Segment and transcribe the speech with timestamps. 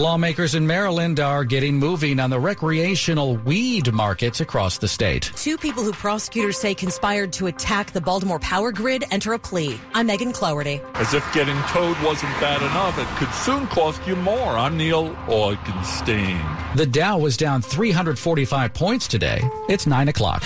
[0.00, 5.30] Lawmakers in Maryland are getting moving on the recreational weed markets across the state.
[5.36, 9.78] Two people who prosecutors say conspired to attack the Baltimore power grid enter a plea.
[9.94, 10.80] I'm Megan Cloherty.
[10.94, 14.58] As if getting towed wasn't bad enough, it could soon cost you more.
[14.58, 16.76] I'm Neil Augenstein.
[16.76, 19.48] The Dow was down 345 points today.
[19.68, 20.42] It's 9 o'clock.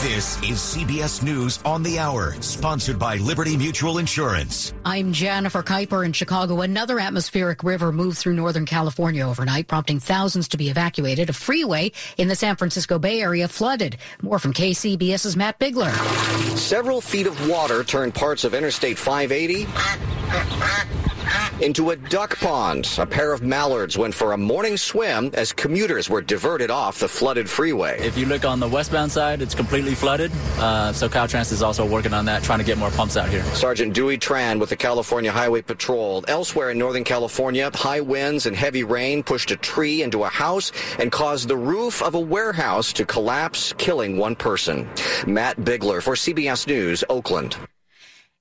[0.00, 4.72] This is CBS News on the Hour, sponsored by Liberty Mutual Insurance.
[4.82, 6.62] I'm Jennifer Keiper in Chicago.
[6.62, 11.28] Another atmospheric river moved through Northern California overnight, prompting thousands to be evacuated.
[11.28, 13.98] A freeway in the San Francisco Bay Area flooded.
[14.22, 15.92] More from KCBS's Matt Bigler.
[16.56, 19.66] Several feet of water turned parts of Interstate 580
[21.60, 22.88] into a duck pond.
[22.98, 27.08] A pair of mallards went for a morning swim as commuters were diverted off the
[27.08, 27.98] flooded freeway.
[28.00, 30.32] If you look on the westbound side, it's completely flooded.
[30.58, 33.44] Uh, so Caltrans is also working on that, trying to get more pumps out here.
[33.54, 36.24] Sergeant Dewey Tran with the California Highway Patrol.
[36.28, 40.72] Elsewhere in Northern California, high winds and heavy rain pushed a tree into a house
[40.98, 44.88] and caused the roof of a warehouse to collapse, killing one person.
[45.26, 47.56] Matt Bigler for CBS News, Oakland.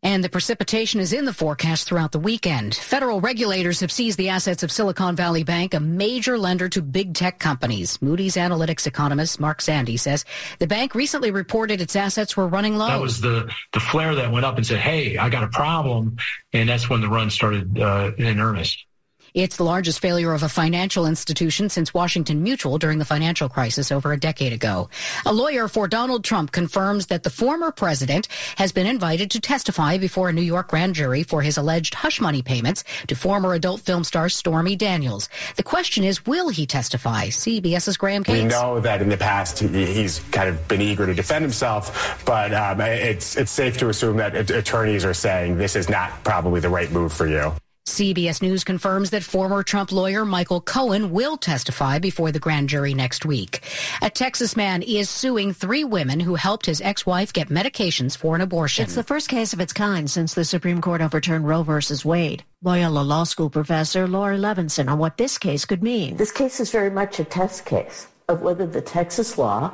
[0.02, 2.74] And the precipitation is in the forecast throughout the weekend.
[2.74, 7.14] Federal regulators have seized the assets of Silicon Valley Bank, a major lender to big
[7.14, 8.02] tech companies.
[8.02, 10.24] Moody's Analytics economist Mark Zandi says
[10.60, 12.88] the bank recently reported its assets were running low.
[12.88, 16.16] That was the, the flare that went up and said, hey, I got a problem.
[16.54, 18.86] And that's when the run started uh, in earnest.
[19.34, 23.92] It's the largest failure of a financial institution since Washington Mutual during the financial crisis
[23.92, 24.90] over a decade ago.
[25.26, 29.98] A lawyer for Donald Trump confirms that the former president has been invited to testify
[29.98, 33.82] before a New York grand jury for his alleged hush money payments to former adult
[33.82, 35.30] film star Stormy Daniels.
[35.56, 37.28] The question is, will he testify?
[37.28, 38.44] CBS's Graham Kates.
[38.44, 42.54] We know that in the past he's kind of been eager to defend himself, but
[42.54, 46.70] um, it's it's safe to assume that attorneys are saying this is not probably the
[46.70, 47.54] right move for you.
[47.90, 52.94] CBS News confirms that former Trump lawyer Michael Cohen will testify before the grand jury
[52.94, 53.64] next week.
[54.02, 58.42] A Texas man is suing three women who helped his ex-wife get medications for an
[58.42, 58.84] abortion.
[58.84, 62.44] It's the first case of its kind since the Supreme Court overturned Roe versus Wade.
[62.62, 66.18] Loyola Law School professor Laura Levenson on what this case could mean.
[66.18, 69.74] This case is very much a test case of whether the Texas law,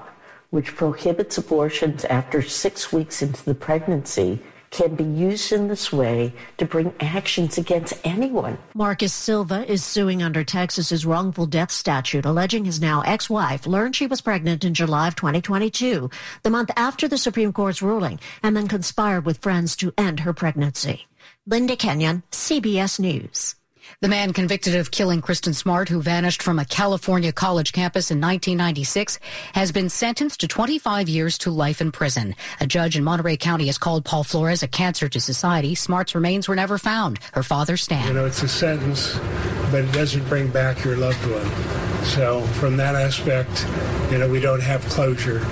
[0.52, 4.40] which prohibits abortions after six weeks into the pregnancy,
[4.76, 8.58] can be used in this way to bring actions against anyone.
[8.74, 14.06] Marcus Silva is suing under Texas's wrongful death statute, alleging his now ex-wife learned she
[14.06, 16.10] was pregnant in July of 2022,
[16.44, 20.34] the month after the Supreme Court's ruling, and then conspired with friends to end her
[20.34, 21.08] pregnancy.
[21.48, 23.56] Linda Kenyon, CBS News.
[24.02, 28.20] The man convicted of killing Kristen Smart, who vanished from a California college campus in
[28.20, 29.20] 1996,
[29.54, 32.36] has been sentenced to 25 years to life in prison.
[32.60, 35.76] A judge in Monterey County has called Paul Flores a cancer to society.
[35.76, 37.20] Smart's remains were never found.
[37.34, 38.08] Her father, Stan.
[38.08, 39.18] You know, it's a sentence,
[39.72, 42.06] but it doesn't bring back your loved one.
[42.06, 43.66] So, from that aspect,
[44.12, 45.46] you know, we don't have closure.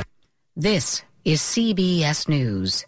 [0.55, 2.85] This is CBS News.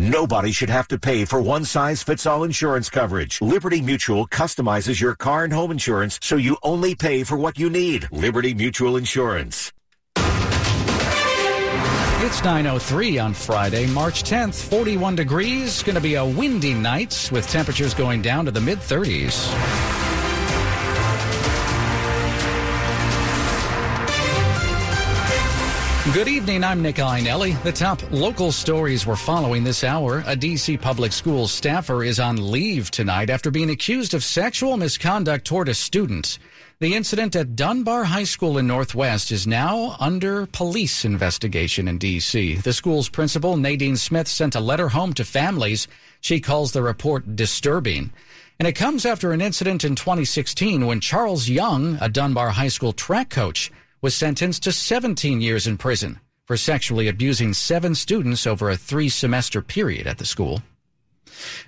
[0.00, 3.42] Nobody should have to pay for one size fits all insurance coverage.
[3.42, 7.68] Liberty Mutual customizes your car and home insurance so you only pay for what you
[7.68, 8.08] need.
[8.10, 9.74] Liberty Mutual Insurance.
[10.16, 10.24] It's
[12.40, 15.82] 9.03 on Friday, March 10th, 41 degrees.
[15.82, 19.99] Going to be a windy night with temperatures going down to the mid 30s.
[26.14, 26.64] Good evening.
[26.64, 27.62] I'm Nick Iannelli.
[27.62, 30.24] The top local stories we're following this hour.
[30.26, 30.78] A D.C.
[30.78, 35.74] public school staffer is on leave tonight after being accused of sexual misconduct toward a
[35.74, 36.38] student.
[36.80, 42.54] The incident at Dunbar High School in Northwest is now under police investigation in D.C.
[42.56, 45.86] The school's principal, Nadine Smith, sent a letter home to families.
[46.22, 48.10] She calls the report disturbing.
[48.58, 52.94] And it comes after an incident in 2016 when Charles Young, a Dunbar High School
[52.94, 53.70] track coach,
[54.02, 59.08] was sentenced to 17 years in prison for sexually abusing seven students over a three
[59.08, 60.62] semester period at the school.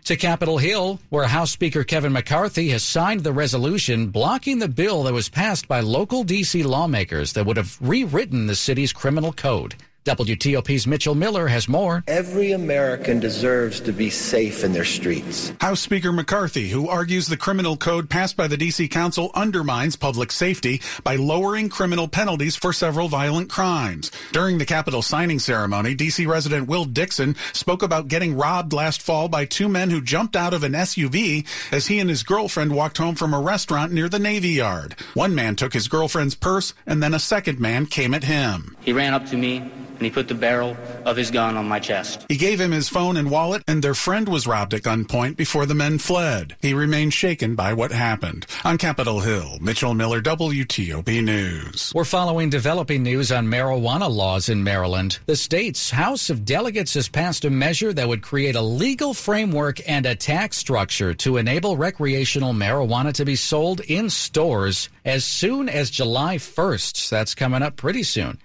[0.05, 5.05] To Capitol Hill, where House Speaker Kevin McCarthy has signed the resolution blocking the bill
[5.05, 6.63] that was passed by local D.C.
[6.63, 9.77] lawmakers that would have rewritten the city's criminal code.
[10.05, 12.03] WTOP's Mitchell Miller has more.
[12.09, 15.53] Every American deserves to be safe in their streets.
[15.61, 18.89] House Speaker McCarthy, who argues the criminal code passed by the D.C.
[18.89, 24.11] Council undermines public safety by lowering criminal penalties for several violent crimes.
[24.33, 26.27] During the Capitol signing ceremony, D.C.
[26.27, 30.53] resident Will Dixon spoke about getting robbed last fall by two men who jumped out
[30.53, 34.19] of an SUV as he and his girlfriend walked home from a restaurant near the
[34.19, 34.97] Navy Yard.
[35.15, 38.77] One man took his girlfriend's purse, and then a second man came at him.
[38.81, 39.71] He ran up to me
[40.03, 42.27] and he put the barrel of his gun on my chest.
[42.29, 45.65] He gave him his phone and wallet, and their friend was robbed at gunpoint before
[45.65, 46.57] the men fled.
[46.61, 48.45] He remains shaken by what happened.
[48.65, 51.93] On Capitol Hill, Mitchell Miller, WTOP News.
[51.95, 55.21] We're following developing news on marijuana laws in Maryland.
[55.27, 59.89] The state's House of Delegates has passed a measure that would create a legal framework
[59.89, 65.69] and a tax structure to enable recreational marijuana to be sold in stores as soon
[65.69, 67.09] as July 1st.
[67.09, 68.39] That's coming up pretty soon.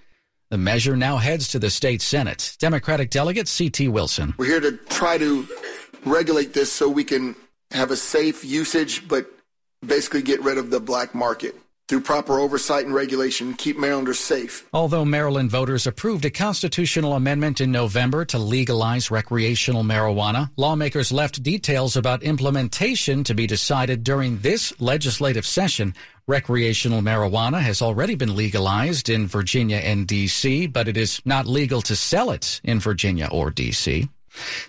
[0.50, 2.56] The measure now heads to the state Senate.
[2.58, 3.88] Democratic delegate C.T.
[3.88, 4.34] Wilson.
[4.38, 5.46] We're here to try to
[6.06, 7.36] regulate this so we can
[7.70, 9.30] have a safe usage, but
[9.86, 11.54] basically get rid of the black market
[11.88, 14.68] through proper oversight and regulation, keep Marylanders safe.
[14.74, 21.42] Although Maryland voters approved a constitutional amendment in November to legalize recreational marijuana, lawmakers left
[21.42, 25.94] details about implementation to be decided during this legislative session.
[26.28, 31.80] Recreational marijuana has already been legalized in Virginia and D.C., but it is not legal
[31.80, 34.06] to sell it in Virginia or D.C.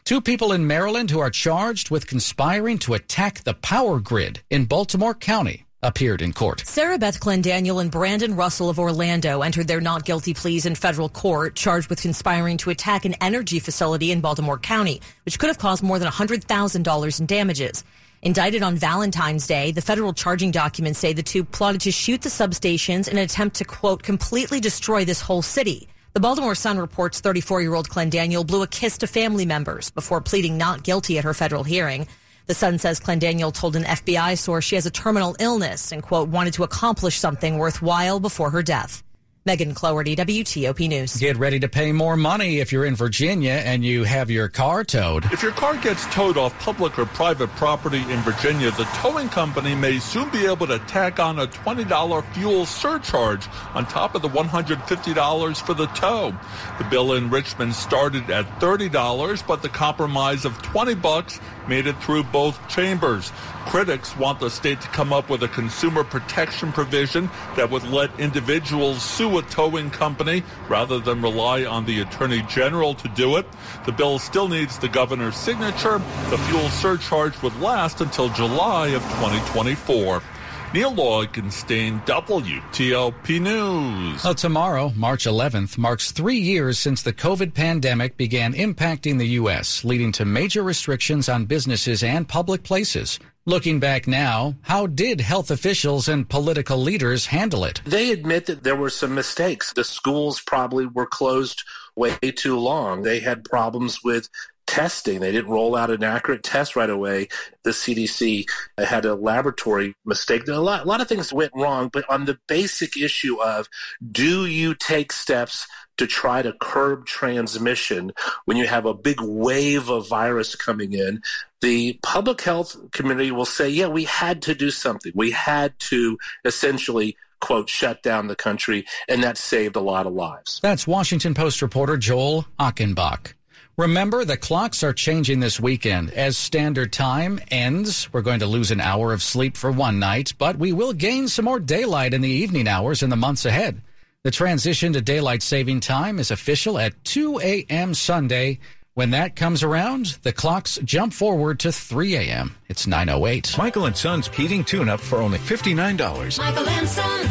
[0.05, 4.63] Two people in Maryland who are charged with conspiring to attack the power grid in
[4.63, 6.63] Baltimore County appeared in court.
[6.65, 11.09] Sarah Beth Clendaniel and Brandon Russell of Orlando entered their not guilty pleas in federal
[11.09, 15.57] court, charged with conspiring to attack an energy facility in Baltimore County, which could have
[15.57, 17.83] caused more than $100,000 in damages.
[18.21, 22.27] Indicted on Valentine's Day, the federal charging documents say the two plotted to shoot the
[22.27, 25.87] substations in an attempt to, quote, completely destroy this whole city.
[26.11, 30.19] The Baltimore Sun reports 34 year old Clendaniel blew a kiss to family members before
[30.19, 32.09] pleading not guilty at her federal hearing.
[32.47, 36.27] The Sun says Clendaniel told an FBI source she has a terminal illness and, quote,
[36.27, 39.01] wanted to accomplish something worthwhile before her death.
[39.45, 41.15] Megan Cloherty, WTOP News.
[41.15, 44.83] Get ready to pay more money if you're in Virginia and you have your car
[44.83, 45.23] towed.
[45.31, 49.75] If your car gets towed off public or private property in Virginia, the towing company
[49.75, 54.29] may soon be able to tack on a $20 fuel surcharge on top of the
[54.29, 56.37] $150 for the tow.
[56.77, 61.39] The bill in Richmond started at $30, but the compromise of 20 bucks
[61.69, 63.31] made it through both chambers.
[63.67, 68.19] Critics want the state to come up with a consumer protection provision that would let
[68.19, 73.45] individuals sue a towing company rather than rely on the attorney general to do it.
[73.85, 75.99] The bill still needs the governor's signature.
[76.31, 80.23] The fuel surcharge would last until July of 2024.
[80.71, 84.23] Neil Augenstein, WTOP News.
[84.23, 89.83] Well, tomorrow, March 11th, marks three years since the COVID pandemic began impacting the U.S.,
[89.83, 93.19] leading to major restrictions on businesses and public places.
[93.45, 97.81] Looking back now, how did health officials and political leaders handle it?
[97.83, 99.73] They admit that there were some mistakes.
[99.73, 101.63] The schools probably were closed
[101.95, 103.01] way too long.
[103.01, 104.29] They had problems with
[104.69, 105.19] testing.
[105.19, 107.27] They didn't roll out an accurate test right away.
[107.63, 108.45] The CDC
[108.77, 110.47] had a laboratory mistake.
[110.47, 113.67] A lot, a lot of things went wrong, but on the basic issue of
[114.11, 115.67] do you take steps
[115.97, 118.11] to try to curb transmission
[118.45, 121.21] when you have a big wave of virus coming in,
[121.61, 125.11] the public health community will say, yeah, we had to do something.
[125.15, 130.11] We had to essentially quote, shut down the country, and that saved a lot of
[130.11, 130.59] lives.
[130.61, 133.33] That's Washington Post reporter Joel Achenbach.
[133.79, 136.11] Remember, the clocks are changing this weekend.
[136.11, 140.33] As standard time ends, we're going to lose an hour of sleep for one night,
[140.37, 143.81] but we will gain some more daylight in the evening hours in the months ahead.
[144.25, 147.93] The transition to daylight saving time is official at 2 a.m.
[147.93, 148.59] Sunday.
[148.95, 152.57] When that comes around, the clocks jump forward to 3 a.m.
[152.67, 153.57] It's 9.08.
[153.57, 156.37] Michael and Son's heating tune-up for only $59.
[156.37, 157.29] Michael and Son.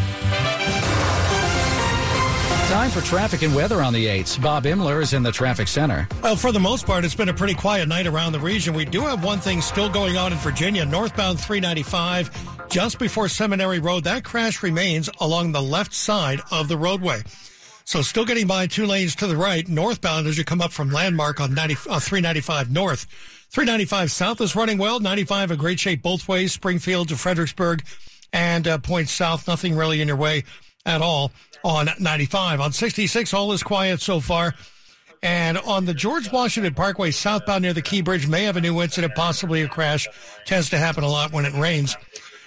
[2.78, 4.40] Time for traffic and weather on the 8s.
[4.40, 6.06] Bob Imler is in the traffic center.
[6.22, 8.72] Well, for the most part, it's been a pretty quiet night around the region.
[8.72, 13.80] We do have one thing still going on in Virginia, northbound 395, just before Seminary
[13.80, 14.04] Road.
[14.04, 17.22] That crash remains along the left side of the roadway.
[17.84, 20.92] So still getting by two lanes to the right, northbound as you come up from
[20.92, 23.06] Landmark on 90, uh, 395 north.
[23.50, 25.00] 395 south is running well.
[25.00, 27.82] 95 in great shape both ways, Springfield to Fredericksburg
[28.32, 29.48] and uh, point south.
[29.48, 30.44] Nothing really in your way
[30.86, 31.32] at all
[31.64, 32.60] on 95.
[32.60, 34.54] On 66, all is quiet so far.
[35.22, 38.80] And on the George Washington Parkway southbound near the Key Bridge, may have a new
[38.80, 40.06] incident, possibly a crash.
[40.46, 41.96] Tends to happen a lot when it rains.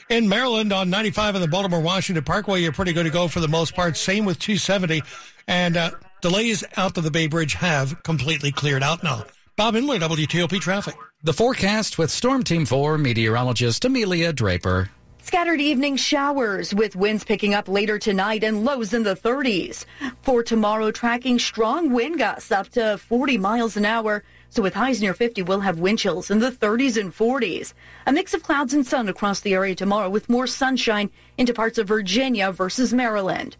[0.10, 3.40] In Maryland, on 95 on the Baltimore Washington Parkway, you're pretty good to go for
[3.40, 3.98] the most part.
[3.98, 5.04] Same with 270.
[5.48, 5.92] And uh,
[6.22, 9.26] Delays out of the Bay Bridge have completely cleared out now.
[9.56, 10.96] Bob Imler, WTOP Traffic.
[11.24, 14.90] The forecast with Storm Team 4 meteorologist Amelia Draper.
[15.24, 19.86] Scattered evening showers with winds picking up later tonight and lows in the 30s.
[20.24, 24.24] For tomorrow, tracking strong wind gusts up to 40 miles an hour.
[24.50, 27.74] So with highs near 50, we'll have wind chills in the 30s and 40s.
[28.08, 31.78] A mix of clouds and sun across the area tomorrow with more sunshine into parts
[31.78, 33.58] of Virginia versus Maryland.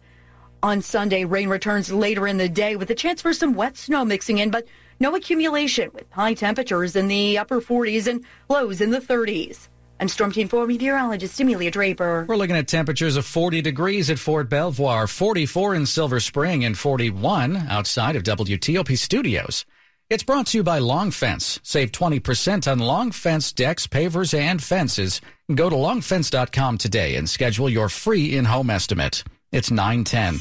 [0.64, 4.04] On Sunday, rain returns later in the day with a chance for some wet snow
[4.04, 4.66] mixing in, but
[4.98, 9.68] no accumulation with high temperatures in the upper 40s and lows in the 30s.
[10.00, 12.26] I'm Storm Team 4 meteorologist Amelia Draper.
[12.28, 16.76] We're looking at temperatures of 40 degrees at Fort Belvoir, 44 in Silver Spring, and
[16.76, 19.64] 41 outside of WTOP studios.
[20.10, 21.60] It's brought to you by Long Fence.
[21.62, 25.20] Save 20% on Long Fence decks, pavers, and fences.
[25.54, 29.22] Go to longfence.com today and schedule your free in-home estimate.
[29.52, 30.38] It's 910.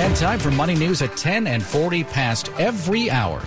[0.00, 3.42] And time for money news at 10 and 40 past every hour.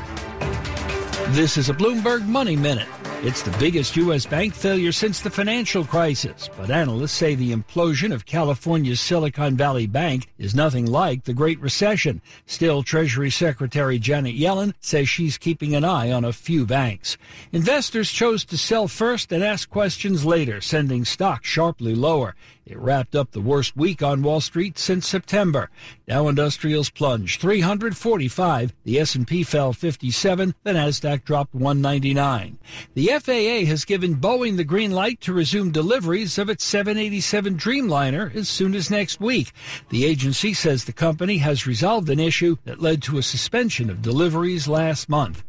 [1.30, 2.88] This is a Bloomberg Money Minute.
[3.25, 4.25] It's the biggest U.S.
[4.25, 9.88] bank failure since the financial crisis, but analysts say the implosion of California's Silicon Valley
[9.88, 12.22] Bank is nothing like the Great Recession.
[12.48, 17.18] Still, Treasury Secretary Janet Yellen says she's keeping an eye on a few banks.
[17.53, 22.36] Investors chose to sell first and ask questions later, sending stock sharply lower.
[22.65, 25.70] It wrapped up the worst week on Wall Street since September.
[26.08, 32.58] Dow Industrials plunged 345, the S&P fell 57, the Nasdaq dropped 199.
[32.94, 38.34] The FAA has given Boeing the green light to resume deliveries of its 787 Dreamliner
[38.34, 39.51] as soon as next week.
[39.89, 44.01] The agency says the company has resolved an issue that led to a suspension of
[44.01, 45.43] deliveries last month.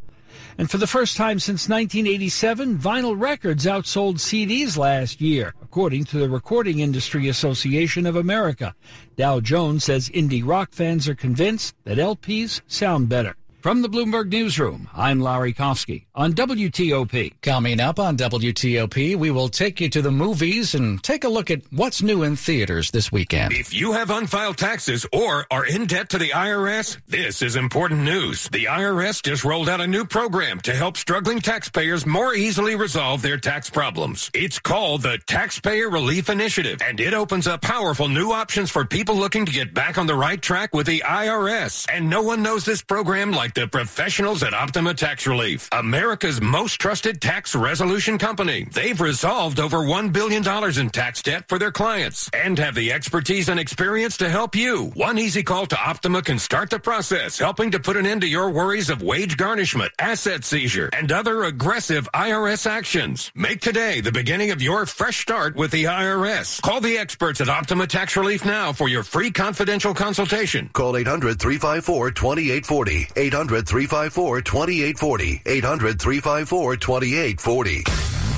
[0.58, 6.18] And for the first time since 1987, vinyl records outsold CDs last year, according to
[6.18, 8.74] the Recording Industry Association of America.
[9.16, 13.36] Dow Jones says indie rock fans are convinced that LPs sound better.
[13.64, 17.32] From the Bloomberg Newsroom, I'm Larry Kofsky on WTOP.
[17.40, 21.50] Coming up on WTOP, we will take you to the movies and take a look
[21.50, 23.54] at what's new in theaters this weekend.
[23.54, 28.02] If you have unfiled taxes or are in debt to the IRS, this is important
[28.02, 28.50] news.
[28.50, 33.22] The IRS just rolled out a new program to help struggling taxpayers more easily resolve
[33.22, 34.30] their tax problems.
[34.34, 39.16] It's called the Taxpayer Relief Initiative, and it opens up powerful new options for people
[39.16, 41.86] looking to get back on the right track with the IRS.
[41.90, 46.80] And no one knows this program like the professionals at Optima Tax Relief, America's most
[46.80, 48.66] trusted tax resolution company.
[48.72, 50.42] They've resolved over $1 billion
[50.78, 54.90] in tax debt for their clients and have the expertise and experience to help you.
[54.94, 58.28] One easy call to Optima can start the process, helping to put an end to
[58.28, 63.30] your worries of wage garnishment, asset seizure, and other aggressive IRS actions.
[63.36, 66.60] Make today the beginning of your fresh start with the IRS.
[66.60, 70.70] Call the experts at Optima Tax Relief now for your free confidential consultation.
[70.72, 73.08] Call 800 354 2840.
[73.14, 75.42] 800 354 2840.
[75.46, 77.84] 800 354 2840.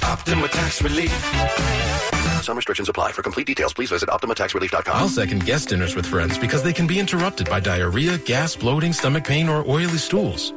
[0.02, 1.12] Optima Tax Relief.
[2.42, 3.10] Some restrictions apply.
[3.10, 4.96] For complete details, please visit OptimaTaxRelief.com.
[4.96, 8.92] I'll second guest dinners with friends because they can be interrupted by diarrhea, gas, bloating,
[8.92, 10.52] stomach pain, or oily stools.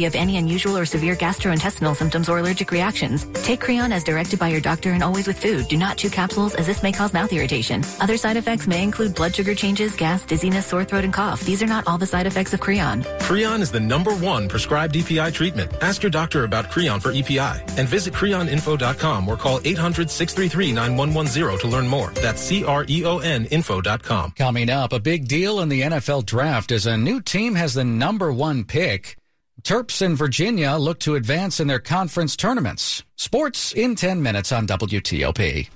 [0.00, 3.26] you have any unusual or severe gastrointestinal symptoms or allergic reactions.
[3.44, 5.68] Take Creon as directed by your doctor and always with food.
[5.68, 7.84] Do not chew capsules as this may cause mouth irritation.
[8.00, 11.42] Other side effects may include blood sugar changes, gas, dizziness, sore throat, and cough.
[11.42, 13.04] These are not all the side effects of Creon.
[13.20, 15.70] Creon is the number one prescribed EPI treatment.
[15.82, 21.86] Ask your doctor about Creon for EPI and visit creoninfo.com or call 800-633-9110 to learn
[21.86, 22.10] more.
[22.14, 24.32] That's C-R-E-O-N info.com.
[24.32, 27.84] Coming up, a big deal in the NFL draft as a new team has the
[27.84, 29.19] number one pick.
[29.62, 33.02] Terps in Virginia look to advance in their conference tournaments.
[33.16, 35.68] Sports in 10 minutes on WTOP.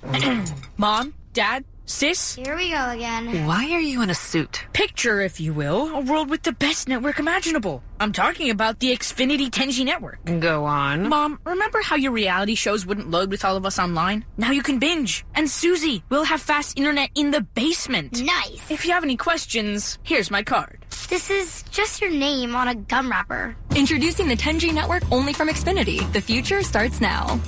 [0.77, 2.33] Mom, Dad, Sis?
[2.35, 3.45] Here we go again.
[3.45, 4.65] Why are you in a suit?
[4.73, 7.83] Picture, if you will, a world with the best network imaginable.
[7.99, 10.17] I'm talking about the Xfinity 10G network.
[10.39, 11.09] Go on.
[11.09, 14.25] Mom, remember how your reality shows wouldn't load with all of us online?
[14.35, 15.25] Now you can binge.
[15.35, 18.23] And Susie, we'll have fast internet in the basement.
[18.23, 18.71] Nice.
[18.71, 20.83] If you have any questions, here's my card.
[21.09, 23.55] This is just your name on a gum wrapper.
[23.75, 26.11] Introducing the 10G network only from Xfinity.
[26.13, 27.39] The future starts now.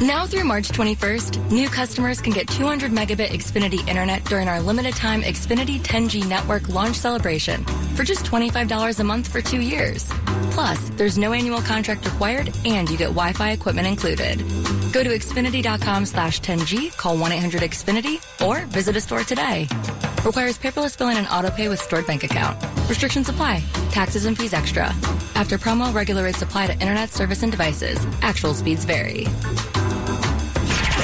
[0.00, 4.94] Now through March 21st, new customers can get 200 megabit Xfinity internet during our limited
[4.96, 10.12] time Xfinity 10G network launch celebration for just $25 a month for two years.
[10.50, 14.38] Plus, there's no annual contract required and you get Wi-Fi equipment included.
[14.92, 19.68] Go to Xfinity.com slash 10G, call 1-800-XFINITY, or visit a store today.
[20.24, 22.60] Requires paperless billing and auto pay with stored bank account.
[22.88, 23.62] Restrictions apply.
[23.90, 24.86] Taxes and fees extra.
[25.34, 28.04] After promo, regular rates apply to internet service and devices.
[28.22, 29.26] Actual speeds vary.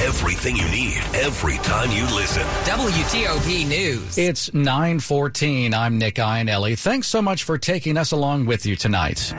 [0.03, 2.43] Everything you need every time you listen.
[2.65, 4.17] WTOP News.
[4.17, 5.75] It's 914.
[5.75, 6.79] I'm Nick Iannelli.
[6.79, 9.35] Thanks so much for taking us along with you tonight.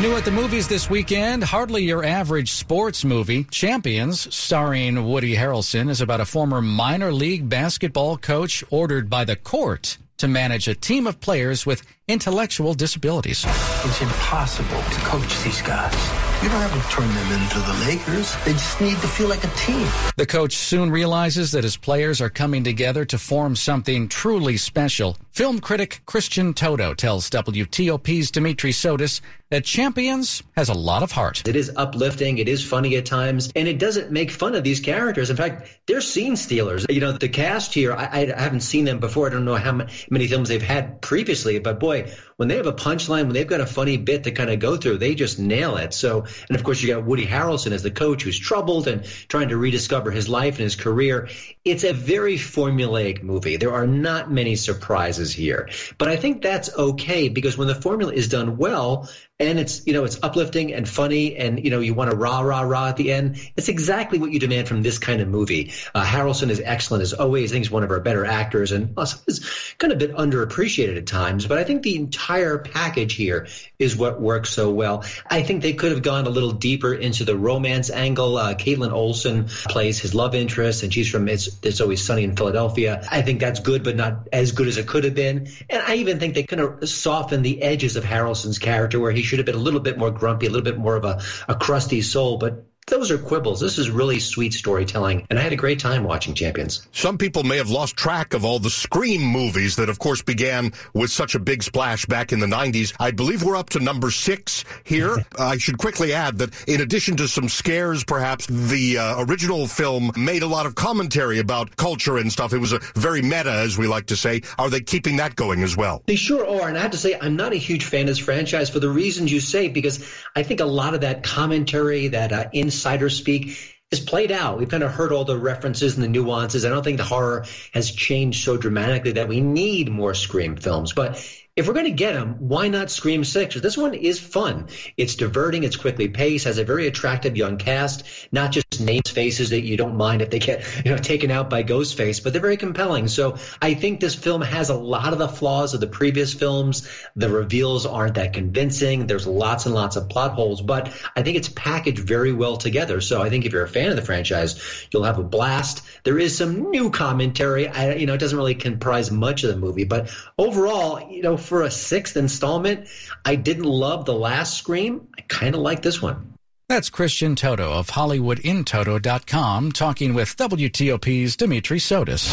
[0.00, 3.44] New at the movies this weekend, hardly your average sports movie.
[3.44, 9.36] Champions, starring Woody Harrelson, is about a former minor league basketball coach ordered by the
[9.36, 13.44] court to manage a team of players with intellectual disabilities.
[13.46, 15.94] It's impossible to coach these guys.
[16.42, 18.36] You don't have to turn them into the Lakers.
[18.44, 19.88] They just need to feel like a team.
[20.16, 25.16] The coach soon realizes that his players are coming together to form something truly special.
[25.32, 31.46] Film critic Christian Toto tells WTOP's Dimitri Sotis that Champions has a lot of heart.
[31.46, 34.80] It is uplifting, it is funny at times, and it doesn't make fun of these
[34.80, 35.30] characters.
[35.30, 36.84] In fact, they're scene stealers.
[36.88, 39.28] You know, the cast here, I, I haven't seen them before.
[39.28, 42.66] I don't know how many films they've had previously, but boy, boy when they have
[42.66, 45.38] a punchline, when they've got a funny bit to kind of go through, they just
[45.38, 45.94] nail it.
[45.94, 49.48] So, and of course, you got Woody Harrelson as the coach who's troubled and trying
[49.50, 51.28] to rediscover his life and his career.
[51.64, 53.56] It's a very formulaic movie.
[53.56, 58.12] There are not many surprises here, but I think that's okay because when the formula
[58.12, 59.08] is done well,
[59.40, 62.40] and it's you know it's uplifting and funny and you know you want to rah
[62.40, 65.72] rah rah at the end it's exactly what you demand from this kind of movie
[65.92, 68.94] uh, harrelson is excellent as always i think he's one of our better actors and
[68.96, 73.14] also is kind of a bit underappreciated at times but i think the entire package
[73.14, 73.46] here
[73.78, 75.04] is what works so well.
[75.30, 78.36] I think they could have gone a little deeper into the romance angle.
[78.36, 82.36] Uh, kaitlin olson plays his love interest and she's from it's, it's always sunny in
[82.36, 83.06] philadelphia.
[83.10, 85.48] I think that's good but not as good as it could have been.
[85.68, 89.22] And i even think they kind of softened the edges of harrelson's character where he
[89.22, 91.54] should have been a little bit more grumpy, a little bit more of a, a
[91.54, 93.60] crusty soul, but those are quibbles.
[93.60, 96.86] This is really sweet storytelling, and I had a great time watching Champions.
[96.92, 100.72] Some people may have lost track of all the Scream movies that, of course, began
[100.92, 102.94] with such a big splash back in the 90s.
[103.00, 105.16] I believe we're up to number six here.
[105.38, 110.10] I should quickly add that in addition to some scares, perhaps, the uh, original film
[110.16, 112.52] made a lot of commentary about culture and stuff.
[112.52, 114.42] It was a very meta, as we like to say.
[114.58, 116.02] Are they keeping that going as well?
[116.06, 118.18] They sure are, and I have to say, I'm not a huge fan of this
[118.18, 122.32] franchise for the reasons you say, because I think a lot of that commentary, that
[122.32, 123.56] uh, insider speak
[123.90, 124.58] is played out.
[124.58, 126.64] We've kind of heard all the references and the nuances.
[126.64, 130.92] I don't think the horror has changed so dramatically that we need more Scream films.
[130.92, 131.24] But
[131.56, 133.60] if we're going to get them, why not Scream 6?
[133.60, 134.66] This one is fun.
[134.96, 139.50] It's diverting, it's quickly paced, has a very attractive young cast, not just names, faces
[139.50, 142.42] that you don't mind if they get, you know, taken out by Ghostface, but they're
[142.42, 143.06] very compelling.
[143.06, 146.88] So I think this film has a lot of the flaws of the previous films.
[147.14, 149.06] The reveals aren't that convincing.
[149.06, 153.00] There's lots and lots of plot holes, but I think it's packaged very well together.
[153.00, 155.84] So I think if you're a fan of the franchise, you'll have a blast.
[156.02, 157.68] There is some new commentary.
[157.68, 161.36] I, you know, it doesn't really comprise much of the movie, but overall, you know,
[161.44, 162.88] for a sixth installment.
[163.24, 165.08] I didn't love the last Scream.
[165.16, 166.34] I kind of like this one.
[166.68, 172.32] That's Christian Toto of HollywoodInToto.com talking with WTOP's Dimitri Sotis.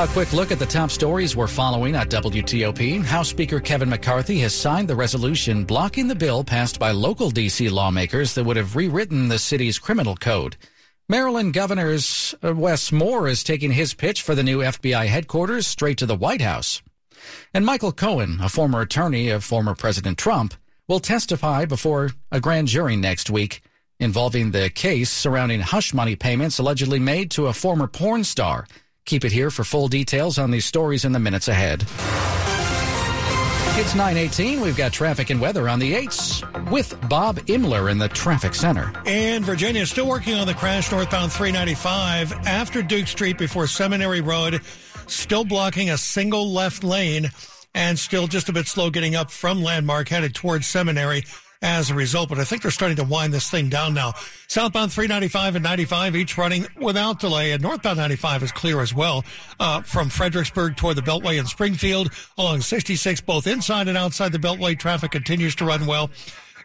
[0.00, 3.04] A quick look at the top stories we're following at WTOP.
[3.04, 7.68] House Speaker Kevin McCarthy has signed the resolution blocking the bill passed by local D.C.
[7.68, 10.56] lawmakers that would have rewritten the city's criminal code.
[11.10, 15.98] Maryland Governor's uh, Wes Moore is taking his pitch for the new FBI headquarters straight
[15.98, 16.80] to the White House.
[17.52, 20.54] And Michael Cohen, a former attorney of former President Trump,
[20.88, 23.62] will testify before a grand jury next week
[24.00, 28.66] involving the case surrounding hush money payments allegedly made to a former porn star.
[29.04, 31.84] Keep it here for full details on these stories in the minutes ahead.
[33.78, 34.60] It's 918.
[34.60, 38.92] We've got traffic and weather on the 8s with Bob Imler in the traffic center.
[39.06, 44.20] And Virginia is still working on the crash northbound 395 after Duke Street before Seminary
[44.20, 44.60] Road
[45.14, 47.30] still blocking a single left lane
[47.74, 51.24] and still just a bit slow getting up from Landmark headed towards Seminary
[51.62, 52.28] as a result.
[52.28, 54.14] But I think they're starting to wind this thing down now.
[54.48, 59.24] Southbound 395 and 95 each running without delay, and northbound 95 is clear as well
[59.58, 64.38] uh, from Fredericksburg toward the Beltway in Springfield along 66, both inside and outside the
[64.38, 64.78] Beltway.
[64.78, 66.10] Traffic continues to run well.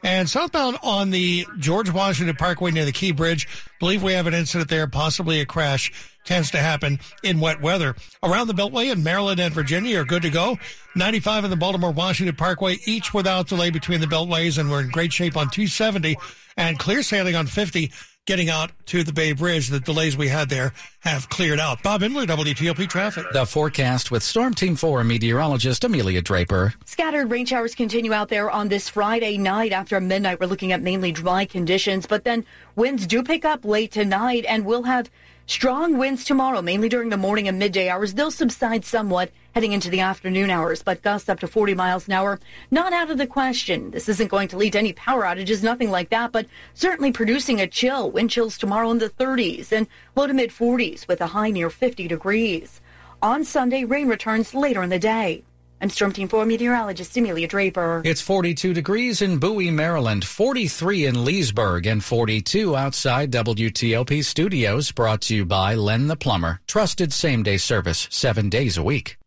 [0.05, 3.47] And southbound on the George Washington Parkway near the Key Bridge,
[3.79, 5.91] believe we have an incident there, possibly a crash
[6.25, 7.95] tends to happen in wet weather.
[8.21, 10.59] Around the Beltway in Maryland and Virginia are good to go.
[10.95, 14.91] 95 and the Baltimore Washington Parkway, each without delay between the Beltways, and we're in
[14.91, 16.15] great shape on 270
[16.55, 17.91] and clear sailing on 50
[18.25, 19.69] getting out to the Bay Bridge.
[19.69, 21.83] The delays we had there have cleared out.
[21.83, 23.25] Bob Imler, WTOP Traffic.
[23.31, 26.73] The forecast with Storm Team 4 meteorologist Amelia Draper.
[26.85, 29.71] Scattered rain showers continue out there on this Friday night.
[29.71, 33.91] After midnight, we're looking at mainly dry conditions, but then winds do pick up late
[33.91, 35.09] tonight and we'll have
[35.47, 38.15] Strong winds tomorrow, mainly during the morning and midday hours.
[38.15, 42.13] They'll subside somewhat heading into the afternoon hours, but gusts up to 40 miles an
[42.13, 42.41] hour.
[42.71, 43.89] Not out of the question.
[43.91, 47.61] This isn't going to lead to any power outages, nothing like that, but certainly producing
[47.61, 48.11] a chill.
[48.11, 51.69] Wind chills tomorrow in the 30s and low to mid 40s with a high near
[51.69, 52.81] 50 degrees.
[53.21, 55.45] On Sunday, rain returns later in the day.
[55.79, 58.01] I'm Storm Team 4 meteorologist Amelia Draper.
[58.03, 64.91] It's 42 degrees in Bowie, Maryland, 43 in Leesburg, and 42 outside WTOP studios.
[64.91, 66.59] Brought to you by Len the Plumber.
[66.67, 69.17] Trusted same day service seven days a week.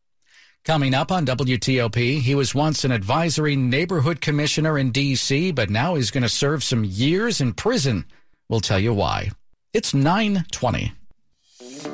[0.68, 5.94] Coming up on WTOP, he was once an advisory neighborhood commissioner in D.C., but now
[5.94, 8.04] he's going to serve some years in prison.
[8.50, 9.31] We'll tell you why.
[9.72, 10.92] It's 920.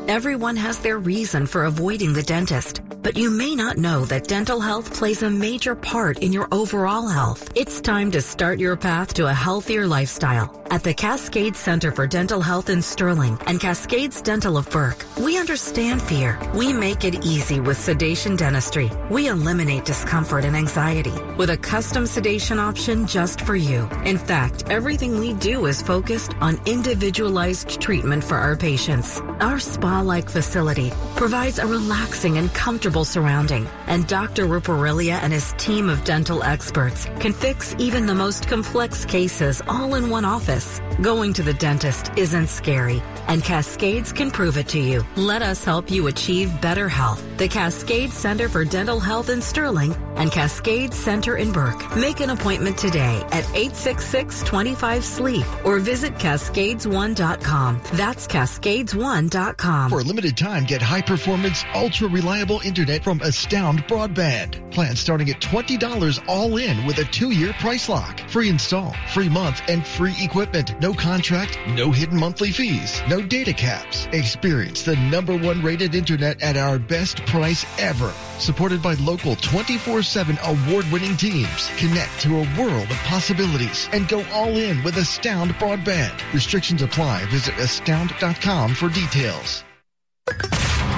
[0.07, 4.61] Everyone has their reason for avoiding the dentist, but you may not know that dental
[4.61, 7.51] health plays a major part in your overall health.
[7.55, 10.61] It's time to start your path to a healthier lifestyle.
[10.71, 15.39] At the Cascade Center for Dental Health in Sterling and Cascades Dental of Burke, we
[15.39, 16.39] understand fear.
[16.55, 18.91] We make it easy with sedation dentistry.
[19.11, 23.89] We eliminate discomfort and anxiety with a custom sedation option just for you.
[24.05, 29.21] In fact, everything we do is focused on individualized treatment for our patients.
[29.41, 29.61] Our
[29.95, 34.47] spa-like facility provides a relaxing and comfortable surrounding, and Dr.
[34.47, 39.95] Ruparelia and his team of dental experts can fix even the most complex cases all
[39.95, 40.81] in one office.
[41.01, 45.05] Going to the dentist isn't scary, and Cascades can prove it to you.
[45.17, 47.23] Let us help you achieve better health.
[47.37, 51.97] The Cascade Center for Dental Health in Sterling and Cascade Center in Burke.
[51.97, 57.81] Make an appointment today at 866-25-SLEEP or visit cascades1.com.
[57.93, 59.84] That's cascades1.com.
[59.89, 64.71] For a limited time, get high performance, ultra reliable internet from Astound Broadband.
[64.71, 68.21] Plans starting at $20 all in with a two year price lock.
[68.31, 70.81] Free install, free month, and free equipment.
[70.81, 74.07] No contract, no hidden monthly fees, no data caps.
[74.13, 78.13] Experience the number one rated internet at our best price ever.
[78.39, 81.71] Supported by local 24 7 award winning teams.
[81.77, 86.21] Connect to a world of possibilities and go all in with Astound Broadband.
[86.33, 87.27] Restrictions apply.
[87.27, 89.65] Visit astound.com for details.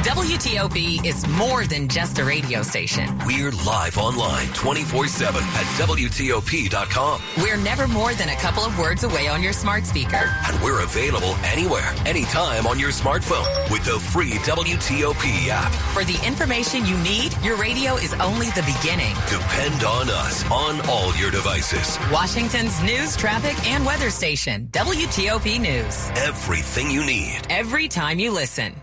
[0.07, 3.09] WTOP is more than just a radio station.
[3.27, 7.21] We're live online 24 7 at WTOP.com.
[7.43, 10.33] We're never more than a couple of words away on your smart speaker.
[10.47, 15.73] And we're available anywhere, anytime on your smartphone with the free WTOP app.
[15.93, 19.15] For the information you need, your radio is only the beginning.
[19.29, 21.99] Depend on us on all your devices.
[22.13, 26.11] Washington's news, traffic, and weather station, WTOP News.
[26.17, 27.41] Everything you need.
[27.51, 28.77] Every time you listen.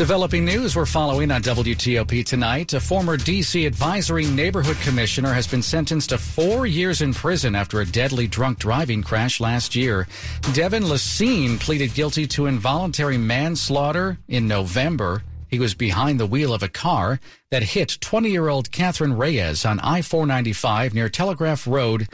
[0.00, 2.72] Developing news we're following on WTOP tonight.
[2.72, 3.66] A former D.C.
[3.66, 8.58] advisory neighborhood commissioner has been sentenced to four years in prison after a deadly drunk
[8.58, 10.08] driving crash last year.
[10.54, 15.22] Devin Lacine pleaded guilty to involuntary manslaughter in November.
[15.48, 19.66] He was behind the wheel of a car that hit 20 year old Catherine Reyes
[19.66, 22.08] on I 495 near Telegraph Road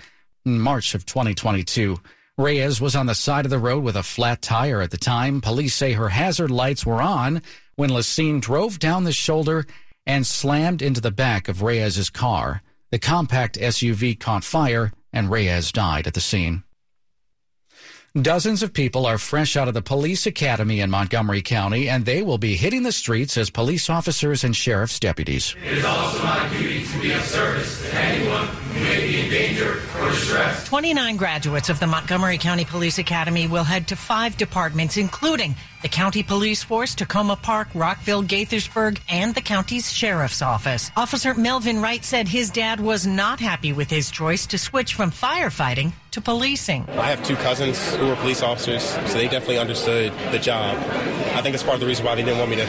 [0.45, 2.01] in March of 2022.
[2.37, 5.41] Reyes was on the side of the road with a flat tire at the time.
[5.41, 7.43] Police say her hazard lights were on
[7.77, 9.67] when Lacine drove down the shoulder
[10.07, 12.63] and slammed into the back of Reyes's car.
[12.91, 16.63] The compact SUV caught fire and Reyes died at the scene.
[18.21, 22.23] Dozens of people are fresh out of the police academy in Montgomery County, and they
[22.23, 25.55] will be hitting the streets as police officers and sheriff's deputies.
[25.63, 29.31] It is also my duty to be of service to anyone who may be in
[29.31, 30.69] danger or distress.
[30.69, 35.89] 29 graduates of the Montgomery County Police Academy will head to five departments, including the
[35.89, 40.91] County Police Force, Takoma Park, Rockville, Gaithersburg, and the county's sheriff's office.
[40.97, 45.11] Officer Melvin Wright said his dad was not happy with his choice to switch from
[45.11, 46.85] firefighting to policing.
[46.91, 50.77] I have two cousins who were police officers, so they definitely understood the job.
[51.35, 52.67] I think it's part of the reason why they didn't want me to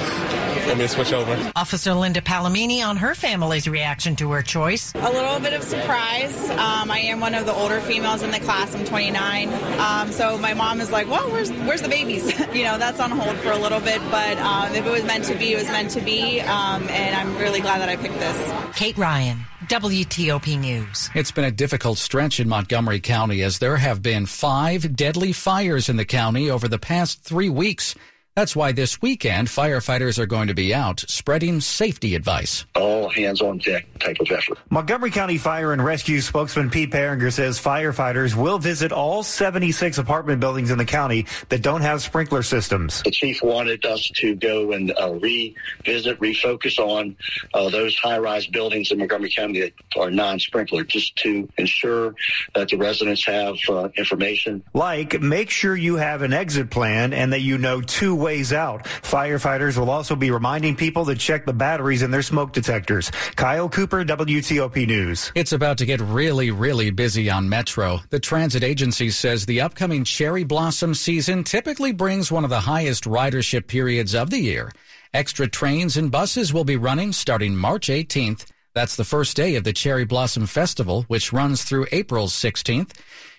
[0.68, 1.52] want me to switch over.
[1.56, 4.94] Officer Linda Palomini on her family's reaction to her choice.
[4.96, 5.97] A little bit of surprise.
[5.98, 8.74] Um, I am one of the older females in the class.
[8.76, 9.50] I'm 29.
[9.80, 12.28] Um, so my mom is like, well, where's, where's the babies?
[12.54, 14.00] you know, that's on hold for a little bit.
[14.12, 16.40] But um, if it was meant to be, it was meant to be.
[16.42, 18.78] Um, and I'm really glad that I picked this.
[18.78, 21.10] Kate Ryan, WTOP News.
[21.16, 25.90] It's been a difficult stretch in Montgomery County as there have been five deadly fires
[25.90, 27.96] in the county over the past three weeks.
[28.38, 32.68] That's why this weekend, firefighters are going to be out spreading safety advice.
[32.76, 34.60] All hands on deck type of effort.
[34.70, 40.40] Montgomery County Fire and Rescue spokesman Pete Piringer says firefighters will visit all 76 apartment
[40.40, 43.02] buildings in the county that don't have sprinkler systems.
[43.02, 47.18] The chief wanted us to go and uh, revisit, refocus on
[47.56, 52.14] uh, those high rise buildings in Montgomery County that are non sprinkler, just to ensure
[52.54, 54.62] that the residents have uh, information.
[54.76, 58.84] Like, make sure you have an exit plan and that you know two ways out.
[58.84, 63.10] Firefighters will also be reminding people to check the batteries in their smoke detectors.
[63.36, 65.32] Kyle Cooper, WTOP News.
[65.36, 68.02] It's about to get really, really busy on Metro.
[68.10, 73.06] The transit agency says the upcoming cherry blossom season typically brings one of the highest
[73.06, 74.72] ridership periods of the year.
[75.14, 78.46] Extra trains and buses will be running starting March 18th.
[78.74, 82.92] That's the first day of the Cherry Blossom Festival, which runs through April 16th.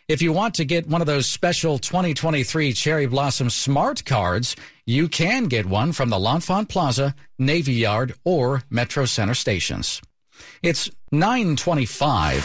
[0.08, 5.06] If you want to get one of those special 2023 Cherry Blossom Smart Cards, you
[5.06, 10.00] can get one from the L'Enfant Plaza, Navy Yard, or Metro Center stations.
[10.62, 12.42] It's 925.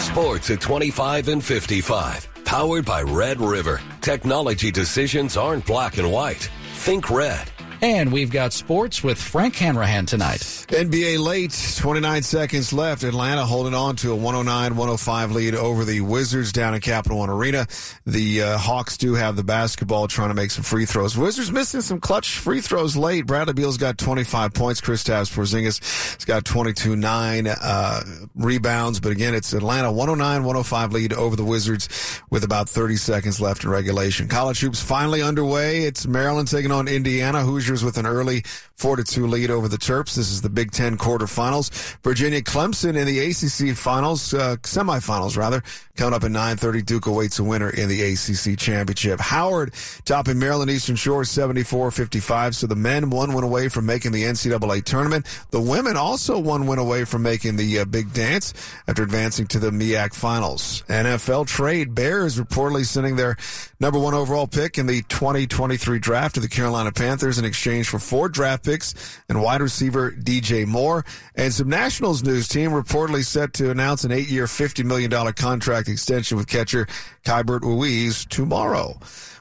[0.00, 2.28] Sports at 25 and 55.
[2.44, 3.80] Powered by Red River.
[4.00, 6.50] Technology decisions aren't black and white.
[6.74, 7.53] Think red.
[7.84, 10.40] And we've got sports with Frank Hanrahan tonight.
[10.40, 13.02] NBA late, 29 seconds left.
[13.02, 17.66] Atlanta holding on to a 109-105 lead over the Wizards down in Capital One Arena.
[18.06, 21.14] The uh, Hawks do have the basketball trying to make some free throws.
[21.14, 23.26] Wizards missing some clutch free throws late.
[23.26, 24.80] Bradley Beal's got 25 points.
[24.80, 25.80] Kristaps Porzingis
[26.14, 28.00] has got 22-9 uh,
[28.34, 28.98] rebounds.
[28.98, 33.68] But again, it's Atlanta 109-105 lead over the Wizards with about 30 seconds left in
[33.68, 34.26] regulation.
[34.26, 35.82] College hoops finally underway.
[35.82, 37.42] It's Maryland taking on Indiana.
[37.74, 38.44] Hoosiers with an early
[38.78, 40.16] 4-2 lead over the Terps.
[40.16, 41.70] This is the Big Ten quarterfinals.
[42.02, 45.62] Virginia Clemson in the ACC finals, uh, semifinals rather,
[45.96, 46.84] coming up at 9.30.
[46.84, 49.20] Duke awaits a winner in the ACC championship.
[49.20, 49.72] Howard
[50.04, 52.54] topping Maryland Eastern Shore 74-55.
[52.54, 55.26] So the men one win away from making the NCAA tournament.
[55.50, 58.54] The women also one win away from making the uh, big dance
[58.88, 60.82] after advancing to the MEAC finals.
[60.88, 63.36] NFL trade Bears reportedly sending their
[63.78, 67.98] number one overall pick in the 2023 draft to the Carolina Panthers in exchange for
[67.98, 71.04] four draft picks and wide receiver DJ Moore.
[71.34, 75.88] And some Nationals news team reportedly set to announce an eight year, $50 million contract
[75.88, 76.86] extension with catcher
[77.24, 78.98] Keibert Ruiz tomorrow.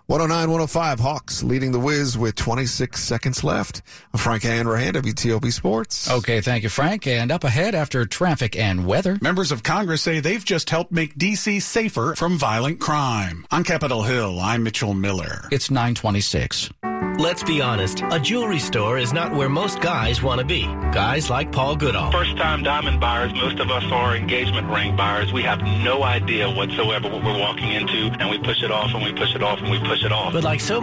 [0.08, 3.82] 109 105 Hawks leading the Wiz with 26 seconds left.
[4.14, 6.12] I'm Frank Hanrahan, WTOP Sports.
[6.12, 7.08] Okay, thank you, Frank.
[7.08, 9.18] And up ahead after traffic and weather.
[9.22, 11.62] Members of Congress say they've just helped make D.C.
[11.62, 13.46] safer from violent crime.
[13.50, 15.48] On Capitol Hill, I'm Mitchell Miller.
[15.52, 16.70] It's 926.
[17.18, 20.64] Let's be honest, a jewelry store is not where most guys want to be.
[20.92, 22.12] Guys like Paul Goodall.
[22.12, 25.32] First time diamond buyers, most of us are engagement ring buyers.
[25.32, 29.04] We have no idea whatsoever what we're walking into, and we push it off and
[29.04, 30.34] we push it off and we push it off.
[30.34, 30.82] But like so many